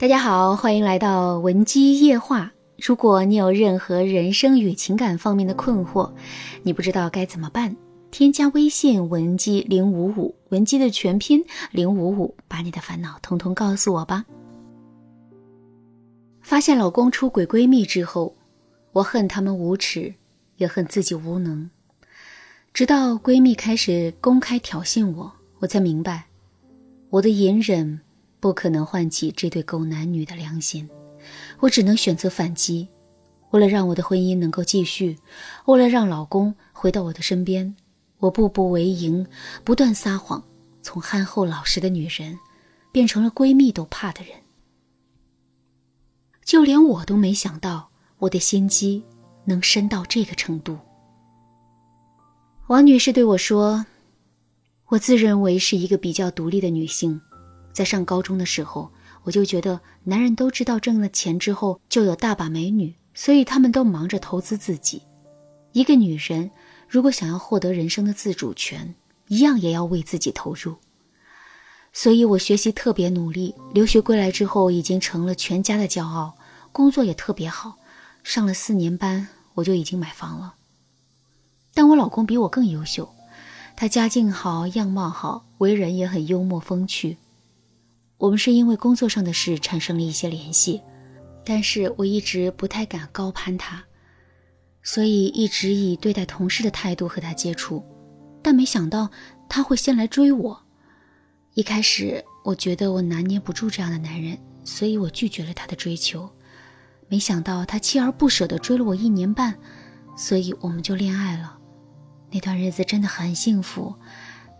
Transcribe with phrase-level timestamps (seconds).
[0.00, 2.52] 大家好，欢迎来到文姬夜话。
[2.76, 6.08] 如果你有任何人生与情感方面的困惑，
[6.62, 7.74] 你不知道该怎么办，
[8.12, 14.24] 添加微信文姬零五五，文姬的全拼零五五，把你的烦恼通通告诉我吧。
[16.42, 18.36] 发现老公出轨闺蜜之后，
[18.92, 20.14] 我恨他们无耻，
[20.58, 21.68] 也恨自己无能。
[22.72, 26.26] 直到闺蜜开始公开挑衅我，我才明白，
[27.10, 28.00] 我的隐忍。
[28.40, 30.88] 不可能唤起这对狗男女的良心，
[31.60, 32.88] 我只能选择反击。
[33.50, 35.18] 为了让我的婚姻能够继续，
[35.66, 37.74] 为了让老公回到我的身边，
[38.18, 39.26] 我步步为营，
[39.64, 40.44] 不断撒谎，
[40.82, 42.38] 从憨厚老实的女人，
[42.92, 44.34] 变成了闺蜜都怕的人。
[46.44, 49.02] 就连我都没想到，我的心机
[49.44, 50.78] 能深到这个程度。
[52.68, 53.86] 王女士对我说
[54.88, 57.20] ：“我自认为是一个比较独立的女性。”
[57.72, 58.90] 在上高中的时候，
[59.24, 65.02] 我就觉得男人都知道挣了钱之后就有大把美女，所以他们都忙着投资自己。
[65.72, 66.50] 一个女人
[66.88, 68.94] 如果想要获得人生的自主权，
[69.28, 70.76] 一样也要为自己投入。
[71.92, 76.36] 所以我学习特别努力，留学归来之后已经成了全家的骄傲，
[76.72, 77.76] 工作也特别好，
[78.22, 80.54] 上了四年班我就已经买房了。
[81.74, 83.08] 但我老公比我更优秀，
[83.76, 87.18] 他家境好，样貌好，为人也很幽默风趣。
[88.18, 90.82] 我们是因为工作上的事产生了一些联系，
[91.44, 93.84] 但是我一直不太敢高攀他，
[94.82, 97.84] 所以一直以对待同事的态度和他接触，
[98.42, 99.08] 但没想到
[99.48, 100.60] 他会先来追我。
[101.54, 106.28] 一开始我觉得我拿捏不住这样的男人，所以我拒绝了他的追求。
[107.08, 109.54] 没想到他锲而不舍地追了我一年半，
[110.16, 111.56] 所以我们就恋爱了。
[112.30, 113.94] 那段日子真的很幸福，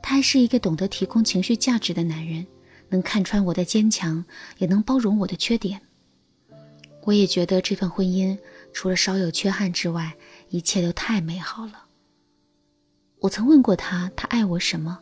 [0.00, 2.46] 他还是一个懂得提供情绪价值的男人。
[2.88, 4.24] 能看穿我的坚强，
[4.58, 5.80] 也能包容我的缺点。
[7.04, 8.38] 我也觉得这段婚姻
[8.72, 10.14] 除了稍有缺憾之外，
[10.50, 11.84] 一切都太美好了。
[13.20, 14.98] 我曾问过他，他爱我什么？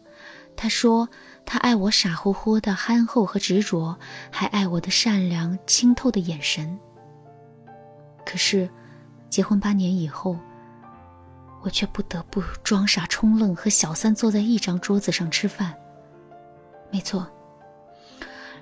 [0.57, 1.09] 他说
[1.45, 3.99] 他爱我傻乎乎的憨厚和执着，
[4.31, 6.79] 还爱我的善良清透的眼神。
[8.25, 8.69] 可是，
[9.29, 10.39] 结婚八年以后，
[11.63, 15.75] 我却不得不装傻充愣，和小三坐在一张桌子上吃饭。
[16.91, 17.31] 没错。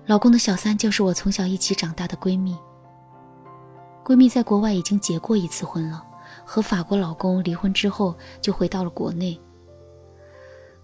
[0.07, 2.57] 老公的小三就是我从小一起长大的闺蜜。
[4.05, 6.05] 闺蜜在国外已经结过一次婚了，
[6.45, 9.41] 和法国老公离婚之后就回到了国内。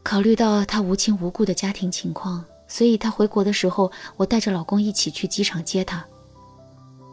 [0.03, 6.03] 考虑到她无亲无故的家庭情况，所以她回国的时候，我带着老公一起去机场接她。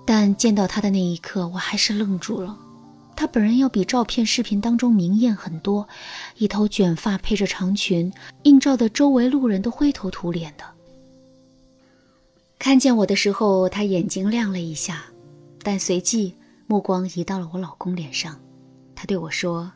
[0.06, 2.58] 但见到她的那一刻，我还是愣住了。
[3.18, 5.86] 她本人要比照片、视频当中明艳很多，
[6.38, 8.14] 一头卷发配着长裙，
[8.44, 10.64] 映照的周围路人都灰头土脸的。
[12.60, 15.04] 看见我的时候，他眼睛亮了一下，
[15.64, 16.36] 但随即
[16.66, 18.38] 目光移到了我老公脸上。
[18.96, 19.72] 他对我说：“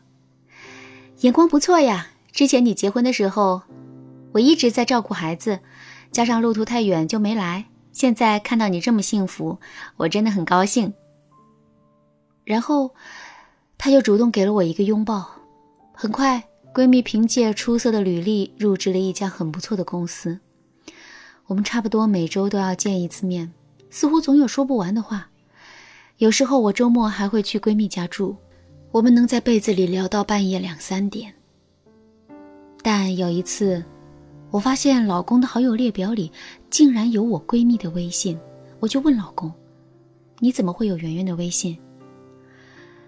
[1.22, 3.62] 眼光不错呀，之前你结婚的时候，
[4.31, 5.59] 我一直在照顾孩子，
[6.12, 7.66] 加上路途太远就没来。
[7.91, 9.59] 现在看到你这么幸福，
[9.97, 10.94] 我真的很高兴。”
[12.44, 12.96] 然后，
[13.78, 15.30] 他又主动给了我一个拥抱。
[15.94, 16.44] 很快，
[16.74, 20.40] 闺蜜凭借出色的履历入职了一家很不错的公司。
[21.51, 23.51] 我们差不多每周都要见一次面，
[23.89, 25.29] 似乎总有说不完的话。
[26.16, 28.38] 有时候我周末还会去闺蜜家住，
[28.89, 31.34] 我们能在被子里聊到半夜两三点。
[32.81, 33.84] 但有一次，
[34.50, 36.31] 我发现老公的好友列表里
[36.69, 38.40] 竟然有我闺蜜的微信，
[38.79, 39.51] 我就问老公
[40.40, 41.78] ：“你怎么会有圆圆的微信？”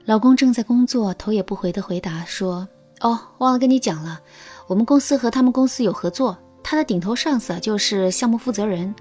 [0.03, 2.67] 老公正在工作，头也不回的回答说
[2.99, 4.19] ：“哦，忘了跟你讲了，
[4.67, 8.95] 我们公司和他们公司有合作。”他的顶头上司就是项目负责人。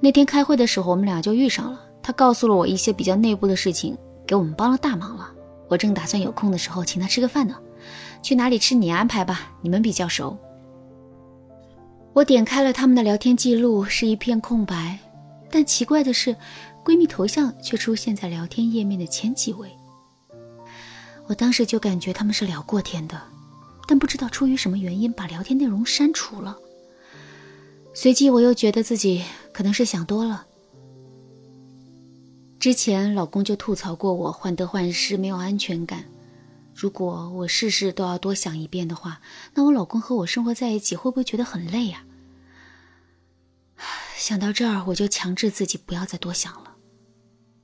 [0.00, 1.80] 那天开会的时候，我们俩就遇上了。
[2.02, 5.30] 他告诉了我一些比较内部的事情，给我们帮了大忙了。
[5.68, 7.56] 我正打算有空的时候请他吃个饭呢。
[8.22, 10.36] 去哪里吃你安排吧，你们比较熟。
[12.12, 14.98] 我点开了他们的聊天记录，是一片空白。
[15.50, 16.34] 但奇怪的是，
[16.84, 19.68] 闺蜜头像却出现在聊天页面的前几位。
[21.26, 23.20] 我当时就感觉他们是聊过天的，
[23.86, 26.56] 但不知道出于什么原因，把聊天内容删除了。
[27.96, 30.46] 随即，我又觉得自己可能是想多了。
[32.58, 36.04] 之前老公就吐槽过我患得患失，没有安全感。
[36.74, 39.20] 如果我事事都要多想一遍的话，
[39.54, 42.04] 那我老公和我生活在一起会不会觉得很累呀？
[44.16, 46.74] 想到这儿，我就强制自己不要再多想了。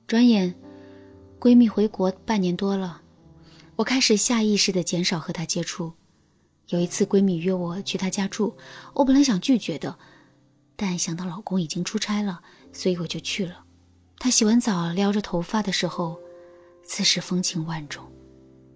[0.07, 0.55] 转眼，
[1.41, 3.01] 闺蜜回国半年多了，
[3.75, 5.91] 我开始下意识的减少和她接触。
[6.67, 8.55] 有一次，闺蜜约我去她家住，
[8.93, 9.97] 我本来想拒绝的。
[10.83, 12.41] 但想到老公已经出差了，
[12.73, 13.65] 所以我就去了。
[14.17, 16.19] 他洗完澡撩着头发的时候，
[16.83, 18.11] 此时风情万种，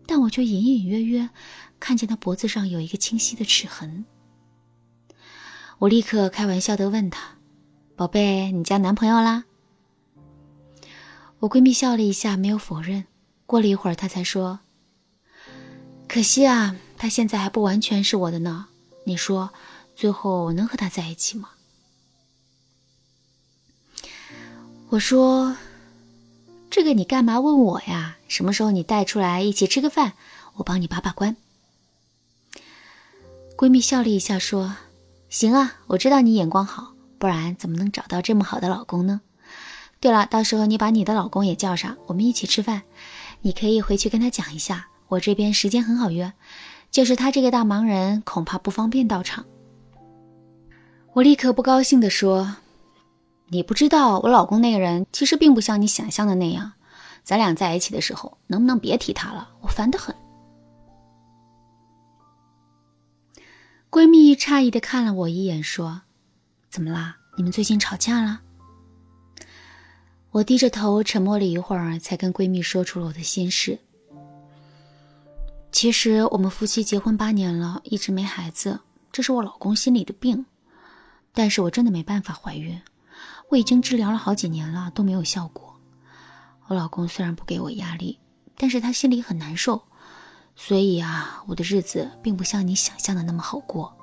[0.05, 1.27] 但我却隐隐约约
[1.79, 4.05] 看见他脖子上有一个清晰的齿痕。
[5.79, 7.37] 我立刻开玩笑的问他
[7.97, 9.45] ：“宝贝，你交男朋友啦？”
[11.41, 13.05] 我闺蜜笑了一下，没有否认。
[13.47, 14.59] 过了一会儿，她才说
[16.07, 18.67] ：“可惜啊，他现在还不完全是我的呢。
[19.05, 19.51] 你说，
[19.95, 21.49] 最后我能和他在一起吗？”
[24.89, 25.57] 我说
[26.69, 28.17] ：“这个你干嘛问我呀？
[28.27, 30.13] 什么时候你带出来一起吃个饭，
[30.55, 31.35] 我帮你把把关。”
[33.57, 34.75] 闺蜜笑了一下说
[35.29, 39.21] ：“行啊，我知道你眼光好，不然怎么能找到这么好的老公呢？
[39.99, 42.83] 对了，到时候你把你的老公也叫上，我们一起吃饭。”
[43.41, 46.33] 你可以回去跟他讲一下，我这边时间很好约，
[46.89, 49.45] 就是他这个大忙人恐怕不方便到场。
[51.13, 52.55] 我立刻不高兴地说
[53.47, 56.73] ：“你不知道我老公那个人其实并不像你想象的那样，
[57.23, 59.49] 咱俩在一起的时候能不能别提他了？
[59.61, 60.15] 我烦得很。”
[63.91, 66.01] 闺蜜诧异的看了我一眼，说
[66.69, 67.17] ：“怎么啦？
[67.37, 68.41] 你们最近吵架了？”
[70.31, 73.79] 我低着头沉默了一会儿，才跟闺蜜说出了我的心事。
[75.71, 78.81] 其实我们夫妻结婚八年了，一直没孩子，
[79.13, 80.45] 这是我老公心里的病。
[81.31, 82.81] 但是我真的没办法怀孕，
[83.49, 85.75] 我已经治疗了好几年了，都没有效果。
[86.67, 88.19] 我老公虽然不给我压力，
[88.57, 89.83] 但是他心里很难受，
[90.55, 93.95] 所以啊，我的日子并不像你想象的那么好过。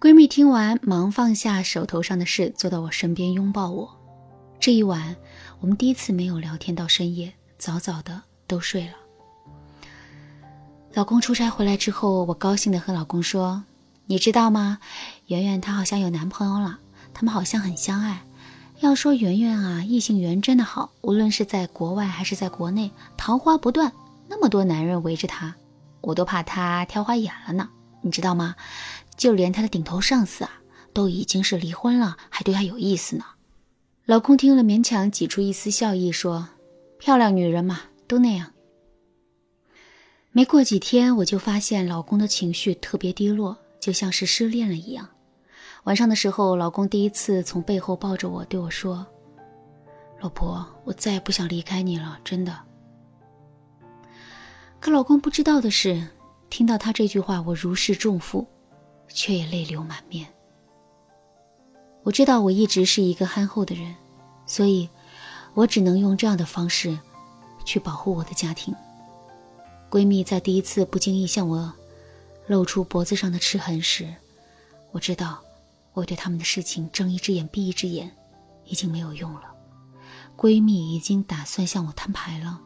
[0.00, 3.96] 闺蜜听完，忙放下手头上的事，坐到我身边拥抱我。
[4.58, 5.16] 这一晚，
[5.60, 8.94] 我们第一次没有聊天到深夜，早早的都睡了。
[10.94, 13.62] 老公出差回来之后，我高兴的和老公说
[14.06, 14.78] ：“你知道吗？
[15.26, 16.80] 圆圆她好像有男朋友了，
[17.14, 18.22] 他们好像很相爱。
[18.80, 23.92] 要说圆圆啊，异性缘真的好，无论是在国外还是在国内，桃花不断，
[24.28, 25.54] 那么多男人围着她，
[26.00, 27.68] 我都怕她挑花眼了呢。
[28.00, 28.56] 你知道吗？
[29.16, 30.50] 就连她的顶头上司啊，
[30.94, 33.24] 都已经是离婚了，还对她有意思呢。”
[34.06, 36.48] 老公听了，勉强挤出一丝笑意，说
[36.98, 38.52] ：“漂亮女人嘛，都那样。”
[40.32, 45.06] 没过几天，我就发现老公的情绪特别低落，就像是失恋了一样。
[45.84, 49.06] 晚上的时候，老公第一次从背后抱着我，对我说
[50.20, 52.56] ：“老婆，我再也不想离开你了，真的。”
[54.78, 56.06] 可老公不知道的是，
[56.48, 58.46] 听到他这句话，我如释重负，
[59.08, 60.26] 却也泪流满面。
[62.02, 63.94] 我知道我一直是一个憨厚的人，
[64.46, 64.88] 所以，
[65.54, 66.98] 我只能用这样的方式，
[67.64, 68.74] 去保护我的家庭。
[69.90, 71.72] 闺蜜在第一次不经意向我
[72.46, 74.14] 露出脖子上的齿痕时，
[74.92, 75.42] 我知道
[75.92, 78.10] 我对他们的事情睁一只眼闭一只眼，
[78.64, 79.42] 已经没有用了。
[80.36, 82.60] 闺蜜已经打算向我摊牌了，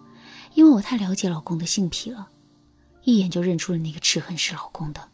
[0.55, 2.29] 因为我太了解老公的性癖了，
[3.03, 5.09] 一眼就认出了那个齿痕是老公的。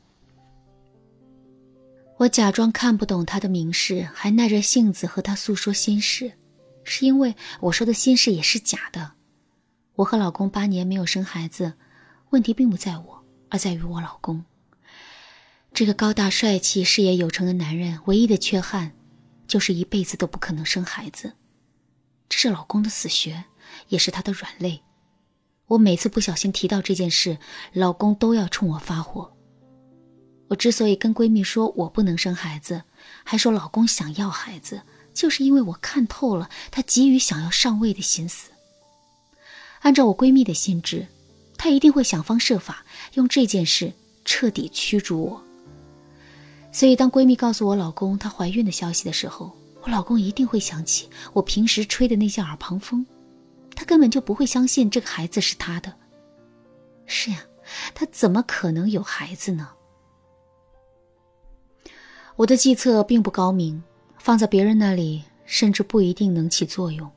[2.18, 6.32] 我假装看不懂他的名示，还耐着性子和他诉说心事，
[6.84, 9.12] 是因为我说的心事也是假的。
[9.94, 11.72] 我和老公八年没有生孩子，
[12.28, 14.44] 问题并不在我，而在于我老公。
[15.80, 18.92] 这个高大帅气、事业有成的男人，唯一的缺憾，
[19.49, 21.32] 就是一辈子都不可能生孩子。
[22.28, 23.44] 这是老公的死穴，
[23.88, 24.82] 也是他的软肋。
[25.68, 27.38] 我每次不小心提到这件事，
[27.72, 29.34] 老公都要冲我发火。
[30.49, 32.82] 我之所以跟闺蜜说我不能生孩子，
[33.25, 34.82] 还说老公想要孩子，
[35.14, 38.50] 就是因为我看透了他急于想要上位的心思。
[39.80, 41.06] 按照我闺蜜的心智，
[41.56, 42.84] 她一定会想方设法
[43.14, 43.94] 用这件事
[44.26, 45.46] 彻底驱逐我。
[46.72, 49.50] 所以，当闺蜜告诉我老公她怀孕的消息的时候，
[49.82, 53.04] 我老公一定会想起我平时吹的那些耳旁风，
[53.74, 55.92] 他根本就不会相信这个孩子是他的。
[57.06, 57.42] 是呀，
[57.94, 59.70] 他怎么可能有孩子呢？
[62.36, 63.82] 我的计策并不高明，
[64.18, 67.10] 放在别人那里甚至不一定能起作用。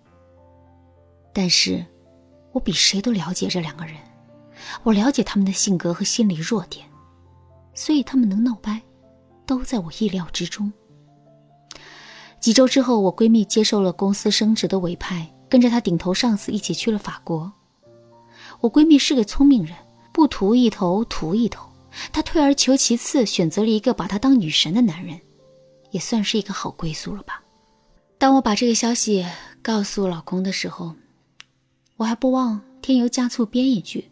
[1.31, 1.85] 但是，
[2.51, 3.95] 我比谁都了解这两个人，
[4.83, 6.85] 我了解他们的性格和心理弱点，
[7.73, 8.81] 所以他们能闹掰，
[9.45, 10.71] 都在我意料之中。
[12.39, 17.51] 几周之后，我闺蜜接受了公司升职的委派，跟着她顶头上司一起去了法国。
[18.59, 19.75] 我闺蜜是个聪明人，
[20.11, 21.69] 不图一头图一头。
[22.11, 25.19] 她退而求其次，选择了一个把她当女神的男人，
[25.91, 27.41] 也算是一个好归宿了吧。
[28.17, 29.25] 当我把这个消息
[29.61, 30.95] 告诉老公的时候，
[31.97, 34.09] 我还不忘添油加醋编一句：“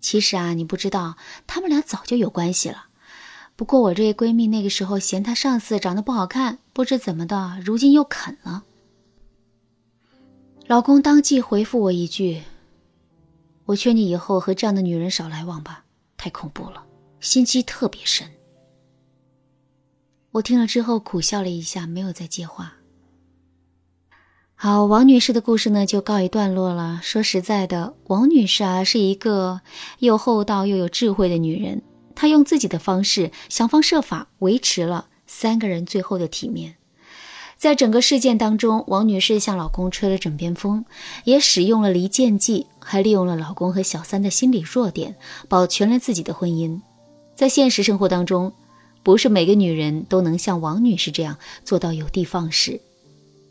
[0.00, 2.84] 其实啊，你不知道，他们俩早就有关系了，
[3.60, 8.64] 不过我这位闺蜜那个时候嫌她上司长得不好看，不知怎么的，如今又啃了。
[10.66, 12.42] 老公当即回复我一句
[13.68, 15.84] ：“我劝你以后和这样的女人少来往吧，
[16.16, 16.82] 太恐怖了，
[17.20, 18.26] 心机特别深。”
[20.32, 22.76] 我听了之后苦笑了一下，没有再接话。
[24.54, 26.98] 好，王女士的故事呢就告一段落了。
[27.02, 29.60] 说实在的，王女士啊是一个
[29.98, 31.82] 又厚道又有智慧的女人，
[32.20, 36.76] 她用自己的方式想方设法维持了三个人最后的体面。
[37.56, 40.84] 在整个事件当中，王女士向老公吹了枕边风，
[41.24, 45.16] 也使用了离间计，还利用了老公和小三的心理弱点，
[45.48, 46.78] 保全了自己的婚姻。
[47.34, 48.52] 在现实生活当中，
[49.02, 52.82] 不是每个女人都能像王女士这样做到有的放矢。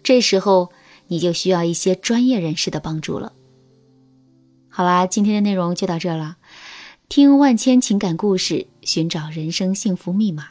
[0.04, 0.70] 这时候，
[1.08, 3.34] 你就需要一些专业人士的帮助了。
[4.70, 6.38] 好啦，今天的内容就到这了。
[7.10, 10.50] 听万千情感故事，寻找人生幸福密码。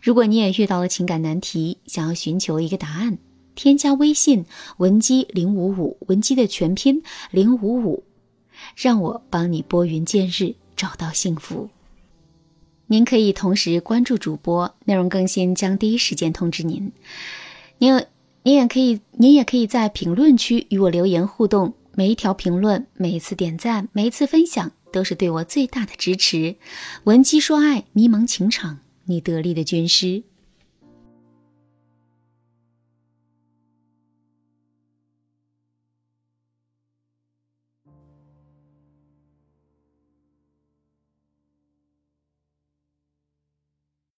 [0.00, 3.18] 如果你也遇到了情感难题，想要寻求一个答案，
[3.54, 4.46] 添加微信
[4.78, 8.02] 文姬零五五，文姬的全拼零五五，
[8.74, 11.68] 让我帮你拨云见日，找到幸福。
[12.86, 16.90] 您可以同时关注主播，内容更新将第一时间通知您。
[17.76, 18.02] 您，
[18.42, 21.74] 您也可以，您也可以在评论区与我留言互动。
[21.92, 26.56] 每一条评论，每一次点赞，每一次分享，都是对我最大的支持。
[27.04, 28.80] 文姬说爱，迷茫情场。
[29.04, 30.22] 你得力的军师。